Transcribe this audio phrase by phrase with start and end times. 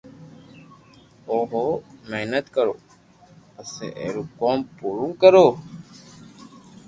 [1.29, 1.75] او ھون ح
[2.11, 2.73] محنت ڪرو
[3.53, 5.47] پسو آئرو ڪوم پورو ڪرو